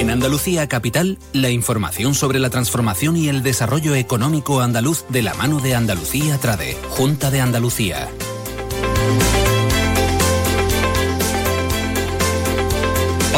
En 0.00 0.08
Andalucía 0.08 0.66
Capital, 0.66 1.18
la 1.34 1.50
información 1.50 2.14
sobre 2.14 2.38
la 2.38 2.48
transformación 2.48 3.18
y 3.18 3.28
el 3.28 3.42
desarrollo 3.42 3.94
económico 3.94 4.62
andaluz 4.62 5.04
de 5.10 5.20
la 5.20 5.34
mano 5.34 5.60
de 5.60 5.74
Andalucía 5.74 6.38
Trade, 6.38 6.74
Junta 6.88 7.30
de 7.30 7.42
Andalucía. 7.42 8.08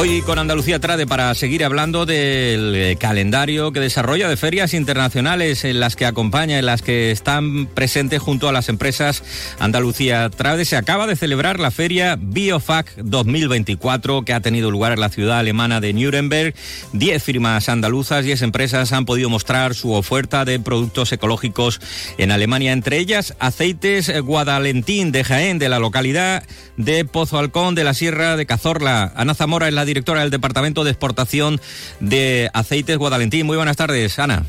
Hoy 0.03 0.21
con 0.23 0.41
Andalucía 0.41 0.81
Trade 0.81 1.07
para 1.07 1.33
seguir 1.37 1.65
hablando 1.65 2.07
del 2.07 2.75
eh, 2.75 2.97
calendario 2.99 3.71
que 3.71 3.79
desarrolla 3.79 4.29
de 4.29 4.37
ferias 4.37 4.75
internacionales 4.75 5.65
en 5.65 5.79
las 5.79 5.95
que 5.95 6.07
acompaña, 6.07 6.59
en 6.59 6.67
las 6.67 6.83
que 6.83 7.13
están 7.13 7.67
presentes 7.67 8.21
junto 8.21 8.49
a 8.49 8.53
las 8.53 8.69
empresas 8.69 9.23
Andalucía 9.61 10.29
Trade. 10.29 10.65
Se 10.65 10.77
acaba 10.77 11.07
de 11.07 11.15
celebrar 11.15 11.61
la 11.61 11.71
feria 11.71 12.19
Biofac 12.21 12.97
2024 12.97 14.25
que 14.25 14.33
ha 14.33 14.41
tenido 14.41 14.73
lugar 14.73 14.91
en 14.91 14.99
la 14.99 15.09
ciudad 15.09 15.39
alemana 15.39 15.81
de 15.81 15.93
Nuremberg. 15.93 16.57
Diez 16.93 17.23
firmas 17.23 17.69
andaluzas, 17.69 18.25
diez 18.25 18.43
empresas 18.43 18.93
han 18.93 19.05
podido 19.05 19.31
mostrar 19.31 19.77
su 19.77 19.93
oferta 19.93 20.45
de 20.45 20.59
productos 20.59 21.13
ecológicos 21.13 21.81
en 22.19 22.33
Alemania, 22.33 22.73
entre 22.73 22.99
ellas 22.99 23.37
aceites 23.39 24.13
Guadalentín 24.23 25.13
de 25.13 25.23
Jaén, 25.23 25.61
de 25.61 25.69
la 25.69 25.79
localidad 25.79 26.43
de 26.77 27.05
Pozo 27.05 27.39
Alcón, 27.39 27.77
de 27.77 27.85
la 27.85 27.95
Sierra 27.95 28.37
de 28.37 28.47
Cazorla. 28.47 29.13
Ana 29.15 29.35
Zamora 29.35 29.71
la 29.71 29.92
directora 29.93 30.23
del 30.23 30.31
Departamento 30.31 30.85
de 30.85 30.91
Exportación 30.91 31.61
de 32.01 32.51
Aceites 32.55 32.97
Guadalentín. 32.97 33.47
Muy 33.47 33.57
buenas 33.57 33.77
tardes, 33.77 34.19
Ana. 34.19 34.45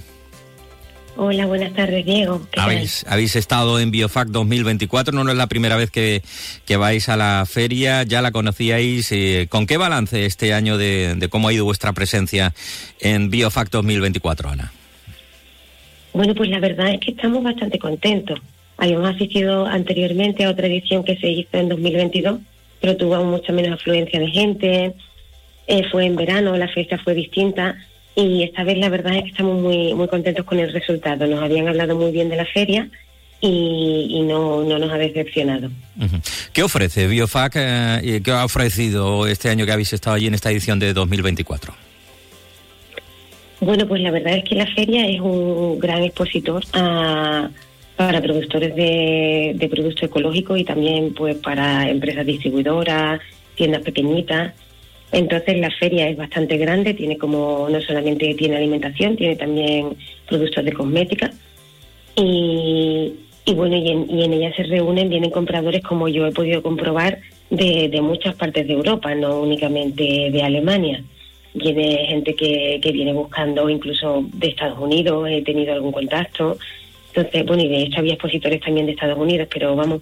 Hola, 1.16 1.46
buenas 1.46 1.74
tardes, 1.74 2.06
Diego. 2.06 2.42
¿Habéis, 2.58 3.06
habéis, 3.08 3.36
estado 3.36 3.80
en 3.80 3.92
Biofac 3.92 4.30
2024, 4.30 5.14
no, 5.14 5.30
es 5.30 5.38
la 5.38 5.48
primera 5.48 5.76
vez 5.76 5.92
que, 5.92 6.24
vais 6.78 7.08
a 7.08 7.18
la 7.18 7.46
feria, 7.48 8.04
ya 8.04 8.22
la 8.22 8.32
conocíais. 8.32 9.12
Eh, 9.12 9.48
¿Con 9.50 9.68
qué 9.68 9.78
balance 9.78 10.26
este 10.26 10.54
año 10.54 10.78
de, 10.78 11.14
de, 11.16 11.28
cómo 11.28 11.50
ha 11.50 11.54
ido 11.54 11.66
vuestra 11.66 11.94
presencia 11.94 12.54
en 13.00 13.30
Biofac 13.30 13.70
2024, 13.70 14.50
Ana? 14.50 14.72
Bueno, 16.14 16.34
pues 16.34 16.50
la 16.50 16.60
verdad 16.60 16.94
es 16.94 17.00
que 17.00 17.12
estamos 17.12 17.44
bastante 17.44 17.78
contentos. 17.78 18.40
Habíamos 18.78 19.14
asistido 19.14 19.68
anteriormente 19.68 20.46
a 20.46 20.50
otra 20.50 20.68
edición 20.68 21.04
que 21.04 21.18
se 21.18 21.30
hizo 21.30 21.58
en 21.58 21.70
2022, 21.70 22.40
pero 22.82 22.98
tuvo 22.98 23.24
mucha 23.24 23.54
menos 23.54 23.80
afluencia 23.80 24.20
de 24.20 24.28
gente, 24.30 24.96
eh, 25.68 25.84
fue 25.92 26.06
en 26.06 26.16
verano, 26.16 26.58
la 26.58 26.68
fiesta 26.68 26.98
fue 26.98 27.14
distinta 27.14 27.76
y 28.16 28.44
esta 28.44 28.64
vez 28.64 28.78
la 28.78 28.90
verdad 28.90 29.16
es 29.16 29.24
que 29.24 29.30
estamos 29.30 29.62
muy, 29.62 29.94
muy 29.94 30.08
contentos 30.08 30.46
con 30.46 30.60
el 30.60 30.72
resultado. 30.72 31.26
Nos 31.26 31.42
habían 31.42 31.68
hablado 31.68 31.96
muy 31.96 32.12
bien 32.12 32.30
de 32.30 32.36
la 32.36 32.46
feria 32.46 32.90
y, 33.40 34.22
no, 34.26 34.64
no, 34.64 34.80
nos 34.80 34.92
ha 34.92 34.98
decepcionado. 34.98 35.70
¿Qué 36.54 36.64
ofrece 36.64 37.08
Biofac 37.08 37.56
eh, 37.58 38.22
qué 38.24 38.32
ha 38.32 38.46
ofrecido 38.46 39.28
este 39.28 39.50
año 39.50 39.66
que 39.66 39.72
habéis 39.74 39.92
estado 39.92 40.16
allí 40.16 40.28
en 40.28 40.34
esta 40.34 40.50
edición 40.52 40.80
de 40.80 40.94
2024? 40.94 41.74
Bueno, 43.60 43.88
pues 43.88 44.02
la 44.02 44.12
verdad 44.12 44.38
es 44.38 44.44
que 44.44 44.56
la 44.56 44.68
feria 44.68 45.08
es 45.08 45.20
un 45.20 45.80
gran 45.80 46.04
expositor 46.04 46.64
para 46.72 48.22
productores 48.22 48.76
de, 48.76 49.54
de 49.56 49.70
productos 49.70 50.04
ecológicos 50.04 50.60
y 50.60 50.64
también 50.64 51.14
pues 51.14 51.36
para 51.38 51.90
empresas 51.90 52.26
distribuidoras, 52.26 53.20
tiendas 53.56 53.82
pequeñitas 53.82 54.54
entonces 55.14 55.58
la 55.60 55.70
feria 55.70 56.10
es 56.10 56.18
bastante 56.18 56.58
grande, 56.58 56.94
tiene 56.96 57.18
como 57.18 57.68
no 57.70 57.80
solamente 57.82 58.34
tiene 58.34 58.58
alimentación, 58.58 59.16
tiene 59.16 59.36
también 59.36 59.96
productos 60.28 60.66
de 60.66 60.74
cosmética 60.74 61.32
y, 62.16 63.14
bueno 63.56 63.78
y 63.78 63.90
en, 63.90 64.34
ella 64.34 64.54
se 64.56 64.64
reúnen 64.64 65.10
vienen 65.10 65.30
compradores 65.30 65.84
como 65.84 66.08
yo 66.08 66.26
he 66.26 66.32
podido 66.32 66.64
comprobar 66.64 67.20
de, 67.50 68.00
muchas 68.02 68.34
partes 68.36 68.68
de 68.68 68.74
Europa, 68.74 69.14
no 69.14 69.40
únicamente 69.40 70.32
de 70.32 70.42
Alemania. 70.42 71.04
Viene 71.54 72.08
gente 72.08 72.34
que, 72.34 72.80
que 72.82 72.92
viene 72.92 73.14
buscando 73.14 73.70
incluso 73.70 74.26
de 74.34 74.48
Estados 74.48 74.80
Unidos, 74.80 75.30
he 75.30 75.44
tenido 75.44 75.74
algún 75.74 75.92
contacto. 75.92 76.58
Entonces, 77.10 77.46
bueno, 77.46 77.62
y 77.62 77.68
de 77.68 77.84
hecho 77.84 78.00
había 78.00 78.14
expositores 78.14 78.60
también 78.62 78.88
de 78.88 78.94
Estados 78.94 79.20
Unidos, 79.20 79.48
pero 79.54 79.76
vamos, 79.76 80.02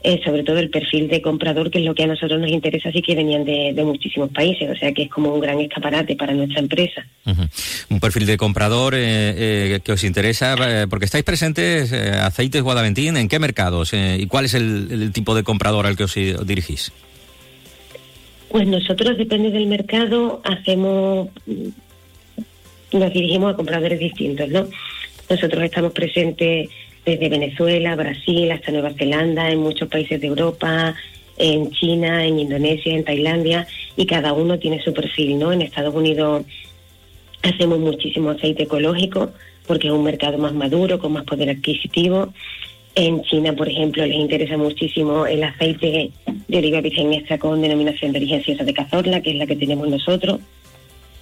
eh, 0.00 0.20
sobre 0.24 0.44
todo 0.44 0.58
el 0.58 0.70
perfil 0.70 1.08
de 1.08 1.20
comprador, 1.20 1.70
que 1.70 1.78
es 1.80 1.84
lo 1.84 1.92
que 1.92 2.04
a 2.04 2.06
nosotros 2.06 2.40
nos 2.40 2.50
interesa, 2.50 2.92
sí 2.92 3.02
que 3.02 3.16
venían 3.16 3.44
de, 3.44 3.74
muchísimos 3.84 4.30
países, 4.30 4.70
o 4.70 4.76
sea 4.76 4.92
que 4.92 5.02
es 5.02 5.10
como 5.10 5.34
un 5.34 5.40
gran 5.40 5.58
escaparate 5.58 6.14
para 6.14 6.32
nuestra 6.34 6.60
empresa. 6.60 7.04
Un 7.90 7.98
perfil 7.98 8.26
de 8.26 8.36
comprador 8.36 8.94
eh, 8.94 9.00
eh, 9.02 9.80
que 9.82 9.92
os 9.92 10.04
interesa, 10.04 10.54
porque 10.88 11.06
estáis 11.06 11.24
presentes, 11.24 11.92
Aceites 11.92 12.62
Guadalentín, 12.62 13.16
¿en 13.16 13.28
qué 13.28 13.40
mercados 13.40 13.92
y 13.92 14.26
cuál 14.26 14.44
es 14.44 14.54
el, 14.54 15.10
tipo 15.12 15.34
de 15.34 15.42
comprador 15.42 15.86
al 15.86 15.96
que 15.96 16.04
os 16.04 16.14
dirigís? 16.14 16.92
Pues 18.50 18.66
nosotros, 18.68 19.18
depende 19.18 19.50
del 19.50 19.66
mercado, 19.66 20.40
hacemos, 20.44 21.28
nos 22.92 23.12
dirigimos 23.12 23.52
a 23.52 23.56
compradores 23.56 23.98
distintos, 23.98 24.48
¿no? 24.48 24.68
Nosotros 25.28 25.64
estamos 25.64 25.92
presentes 25.92 26.70
desde 27.08 27.28
Venezuela, 27.30 27.96
Brasil 27.96 28.50
hasta 28.52 28.70
Nueva 28.70 28.92
Zelanda, 28.92 29.50
en 29.50 29.60
muchos 29.60 29.88
países 29.88 30.20
de 30.20 30.26
Europa, 30.26 30.94
en 31.38 31.70
China, 31.70 32.26
en 32.26 32.38
Indonesia, 32.38 32.92
en 32.92 33.04
Tailandia, 33.04 33.66
y 33.96 34.04
cada 34.04 34.32
uno 34.32 34.58
tiene 34.58 34.82
su 34.82 34.92
perfil, 34.92 35.38
¿no? 35.38 35.52
En 35.52 35.62
Estados 35.62 35.94
Unidos 35.94 36.44
hacemos 37.42 37.78
muchísimo 37.78 38.30
aceite 38.30 38.64
ecológico 38.64 39.30
porque 39.66 39.86
es 39.88 39.92
un 39.92 40.02
mercado 40.02 40.38
más 40.38 40.52
maduro, 40.52 40.98
con 40.98 41.12
más 41.12 41.24
poder 41.24 41.50
adquisitivo. 41.50 42.32
En 42.94 43.22
China, 43.22 43.52
por 43.52 43.68
ejemplo, 43.68 44.04
les 44.04 44.16
interesa 44.16 44.56
muchísimo 44.56 45.26
el 45.26 45.44
aceite 45.44 46.10
de 46.48 46.58
oliva 46.58 46.80
virgen 46.80 47.12
extra 47.12 47.38
con 47.38 47.60
denominación 47.60 48.12
de 48.12 48.18
origen 48.18 48.66
de 48.66 48.74
Cazorla, 48.74 49.20
que 49.20 49.30
es 49.30 49.36
la 49.36 49.46
que 49.46 49.56
tenemos 49.56 49.88
nosotros. 49.88 50.40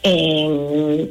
En, 0.02 1.10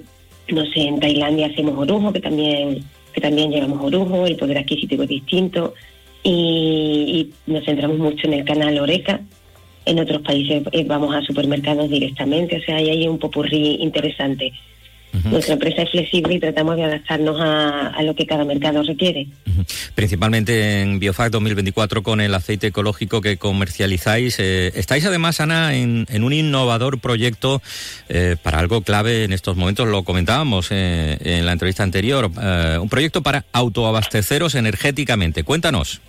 no 0.50 0.66
sé, 0.72 0.82
en 0.82 1.00
Tailandia 1.00 1.48
hacemos 1.48 1.78
orujo, 1.78 2.14
que 2.14 2.22
también 2.22 2.84
que 3.16 3.22
también 3.22 3.50
llevamos 3.50 3.82
orujo, 3.82 4.28
el 4.28 4.36
poder 4.36 4.58
adquisitivo 4.58 5.04
es 5.04 5.10
distinto 5.10 5.74
y, 6.22 7.32
nos 7.48 7.64
centramos 7.64 7.98
mucho 7.98 8.28
en 8.28 8.34
el 8.34 8.44
canal 8.46 8.78
Oreca. 8.78 9.22
En 9.86 10.00
otros 10.00 10.22
países 10.22 10.64
eh, 10.72 10.84
vamos 10.86 11.16
a 11.16 11.22
supermercados 11.22 11.90
directamente, 11.90 12.58
o 12.58 12.62
sea, 12.62 12.76
ahí 12.76 12.90
hay 12.90 13.08
un 13.08 13.18
popurrí 13.18 13.78
interesante. 13.80 14.52
Nuestra 15.24 15.54
empresa 15.54 15.84
es 15.84 15.92
flexible 15.92 16.36
y 16.36 16.40
tratamos 16.40 16.76
de 16.76 16.84
adaptarnos 16.84 17.38
a, 17.40 18.02
lo 18.04 18.16
que 18.16 18.26
cada 18.26 18.44
mercado 18.46 18.84
requiere. 18.84 19.28
Principalmente 19.96 20.82
en 20.82 21.00
Biofac 21.00 21.32
2024 21.32 22.04
con 22.04 22.22
el 22.22 22.34
aceite 22.34 22.68
ecológico 22.68 23.22
que 23.22 23.38
comercializáis. 23.38 24.38
Eh, 24.40 24.72
estáis 24.76 25.06
además, 25.06 25.40
Ana, 25.40 25.76
en, 25.76 26.06
un 26.24 26.34
innovador 26.34 27.00
proyecto 27.00 27.62
eh, 28.10 28.36
para 28.42 28.60
algo 28.60 28.82
clave 28.82 29.24
en 29.24 29.34
estos 29.34 29.56
momentos, 29.56 29.88
lo 29.88 30.04
comentábamos 30.04 30.68
eh, 30.72 31.18
en 31.22 31.46
la 31.46 31.54
entrevista 31.54 31.84
anterior, 31.84 32.32
un 32.82 32.90
proyecto 32.90 33.22
para 33.22 33.46
autoabasteceros 33.52 34.56
energéticamente. 34.56 35.44
Cuéntanos. 35.44 36.02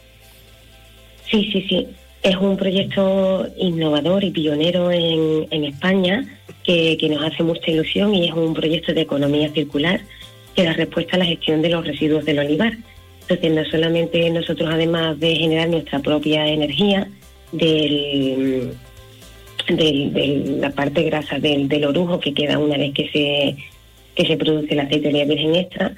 Sí, 1.31 1.49
sí, 1.53 1.65
sí. 1.69 1.87
Es 2.23 2.37
un 2.37 2.57
proyecto 2.57 3.47
innovador 3.57 4.25
y 4.25 4.31
pionero 4.31 4.91
en, 4.91 5.47
en 5.51 5.65
España 5.65 6.25
que, 6.67 7.09
nos 7.09 7.25
hace 7.25 7.43
mucha 7.43 7.71
ilusión 7.71 8.15
y 8.15 8.29
es 8.29 8.35
un 8.35 8.53
proyecto 8.53 8.93
de 8.93 9.03
economía 9.03 9.49
circular 9.51 10.01
que 10.55 10.65
da 10.65 10.73
respuesta 10.73 11.17
a 11.17 11.21
la 11.21 11.27
gestión 11.27 11.63
de 11.63 11.71
los 11.71 11.87
residuos 11.87 12.25
del 12.25 12.41
olivar. 12.41 12.73
Entonces, 13.23 13.53
no 13.53 13.65
solamente 13.71 14.31
nosotros, 14.31 14.69
además 14.73 15.19
de 15.21 15.37
generar 15.37 15.69
nuestra 15.69 15.99
propia 16.01 16.47
energía 16.49 17.09
del, 17.53 18.73
de 19.69 20.57
la 20.61 20.71
parte 20.71 21.03
grasa 21.03 21.39
del, 21.39 21.69
del, 21.69 21.85
orujo 21.85 22.21
que 22.21 22.35
queda 22.35 22.59
una 22.59 22.77
vez 22.77 22.95
que 22.95 23.09
se, 23.11 23.57
que 24.15 24.27
se 24.27 24.37
produce 24.37 24.73
el 24.73 24.81
aceite 24.81 25.09
de 25.09 25.23
oliva 25.23 25.35
virgen 25.35 25.55
extra, 25.55 25.93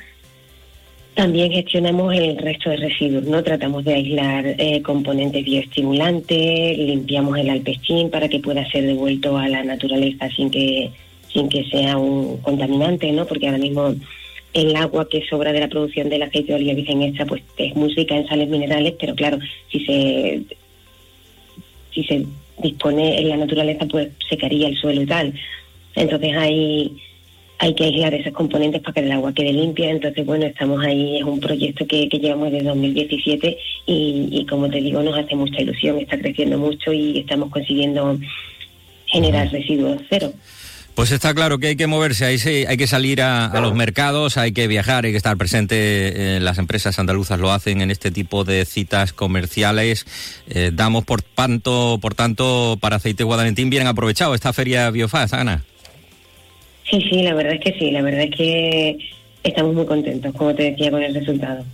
también 1.19 1.51
gestionamos 1.51 2.15
el 2.15 2.39
resto 2.39 2.71
de 2.71 2.77
residuos, 2.77 3.25
¿no? 3.25 3.43
Tratamos 3.43 3.85
de 3.85 3.93
aislar 3.93 4.55
eh, 4.57 4.81
componentes 4.83 5.45
bioestimulantes, 5.45 6.79
limpiamos 6.79 7.37
el 7.37 7.51
alpechín 7.51 8.09
para 8.09 8.29
que 8.29 8.39
pueda 8.39 8.65
ser 8.71 8.87
devuelto 8.87 9.37
a 9.37 9.49
la 9.49 9.65
naturaleza 9.65 10.31
sin 10.31 10.49
que, 10.49 10.93
sin 11.33 11.49
que 11.49 11.65
sea 11.65 11.99
un 11.99 12.37
contaminante, 12.37 13.11
¿no? 13.11 13.27
Porque 13.27 13.47
ahora 13.47 13.59
mismo 13.59 13.97
el 14.53 14.77
agua 14.77 15.09
que 15.09 15.27
sobra 15.27 15.53
de 15.53 15.59
la 15.59 15.67
producción 15.67 16.09
del 16.09 16.23
aceite 16.23 16.53
de 16.53 16.55
oliva 16.55 16.75
virgen 16.75 17.03
extra 17.03 17.27
pues 17.27 17.43
es 17.57 17.75
muy 17.75 17.93
rica 17.95 18.17
en 18.17 18.29
sales 18.29 18.49
minerales, 18.49 18.95
pero 19.01 19.17
claro, 19.17 19.41
si 19.73 19.85
se 19.85 20.43
si 21.95 22.05
se 22.05 22.27
dispone 22.63 23.19
en 23.19 23.29
la 23.29 23.39
naturaleza 23.39 23.87
pues 23.87 24.11
secaría 24.31 24.69
el 24.69 24.77
suelo 24.77 25.03
y 25.03 25.07
tal. 25.07 25.35
Entonces 25.97 26.37
hay 26.37 26.97
hay 27.59 27.75
que 27.75 27.85
aislar 27.85 28.15
esos 28.15 28.33
componentes 28.33 28.81
para 28.83 28.95
que 28.95 29.01
el 29.01 29.13
agua 29.13 29.33
quede 29.33 29.53
limpia. 29.53 29.91
Entonces, 29.91 30.25
bueno, 30.25 30.47
estamos 30.47 30.85
ahí, 30.85 31.19
es 31.19 31.25
un 31.25 31.41
proyecto 31.41 31.87
que, 31.87 32.07
llevamos 32.07 32.53
desde 32.53 32.69
2017 32.69 33.59
y, 33.87 34.29
y, 34.31 34.47
como 34.47 34.69
te 34.69 34.81
digo, 34.81 35.03
nos 35.03 35.19
hace 35.19 35.35
mucha 35.35 35.61
ilusión, 35.61 35.99
está 35.99 36.19
creciendo 36.19 36.59
mucho 36.59 36.93
y 36.93 37.19
estamos 37.19 37.51
consiguiendo 37.51 38.19
generar 39.07 39.51
residuos 39.51 40.01
cero. 40.09 40.33
Pues 40.99 41.13
está 41.13 41.33
claro 41.33 41.59
que 41.59 41.69
hay 41.69 41.77
que 41.77 41.87
moverse, 41.87 42.25
hay, 42.25 42.41
hay 42.65 42.77
que 42.77 42.89
salir 42.89 43.23
a, 43.23 43.61
los 43.61 43.73
mercados, 43.73 44.37
hay 44.37 44.51
que 44.51 44.67
viajar, 44.67 45.05
hay 45.05 45.13
que 45.13 45.17
estar 45.17 45.37
presente. 45.37 45.77
Eh, 46.37 46.41
las 46.41 46.59
empresas 46.59 46.99
andaluzas 46.99 47.39
lo 47.39 47.53
hacen 47.53 47.83
en 47.83 47.93
este 47.93 48.11
tipo 48.11 48.43
de 48.43 48.65
citas 48.65 49.13
comerciales. 49.13 50.07
Eh, 50.49 50.73
damos 50.75 51.05
por 51.05 51.23
tanto, 51.23 52.01
por 52.03 52.17
tanto, 52.17 52.79
para 52.81 52.97
aceite 52.97 53.23
Guadalentín 53.23 53.71
bien 53.71 53.87
aprovechado 53.87 54.35
esta 54.35 54.53
feria 54.53 54.91
Biofaz, 54.91 55.35
Ana. 55.35 55.63
Sí, 56.91 57.05
sí, 57.11 57.23
la 57.23 57.35
verdad 57.35 57.55
es 57.55 57.61
que 57.61 57.79
sí, 57.79 57.91
la 57.91 58.03
verdad 58.03 58.23
es 58.23 58.35
que 58.35 58.99
estamos 59.43 59.75
muy 59.75 59.87
contentos, 59.87 60.35
como 60.35 60.55
te 60.55 60.71
decía, 60.71 60.91
con 60.91 61.03
el 61.03 61.15
resultado. 61.15 61.65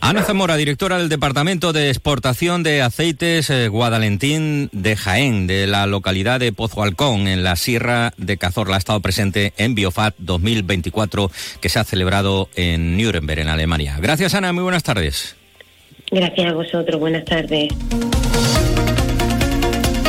Ana 0.00 0.22
Zamora, 0.22 0.56
directora 0.56 0.98
del 0.98 1.08
Departamento 1.08 1.72
de 1.72 1.88
Exportación 1.88 2.62
de 2.62 2.80
Aceites 2.80 3.50
eh, 3.50 3.66
Guadalentín 3.66 4.68
de 4.72 4.94
Jaén, 4.94 5.48
de 5.48 5.66
la 5.66 5.86
localidad 5.86 6.38
de 6.38 6.52
Pozo 6.52 6.82
Alcón, 6.82 7.26
en 7.26 7.42
la 7.42 7.56
Sierra 7.56 8.12
de 8.16 8.36
Cazorla, 8.36 8.76
ha 8.76 8.78
estado 8.78 9.00
presente 9.00 9.52
en 9.56 9.74
Biofat 9.74 10.14
2024, 10.18 11.30
que 11.60 11.68
se 11.68 11.80
ha 11.80 11.84
celebrado 11.84 12.48
en 12.54 12.96
Nuremberg, 12.96 13.40
en 13.40 13.48
Alemania. 13.48 13.96
Gracias, 14.00 14.34
Ana. 14.34 14.52
Muy 14.52 14.62
buenas 14.62 14.84
tardes. 14.84 15.34
Gracias 16.10 16.52
a 16.52 16.54
vosotros. 16.54 17.00
Buenas 17.00 17.24
tardes. 17.24 17.72